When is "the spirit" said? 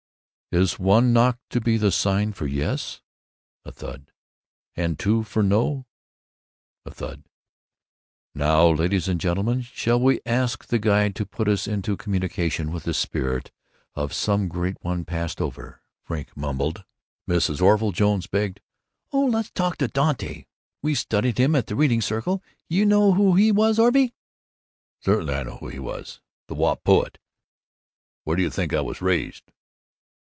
12.83-13.51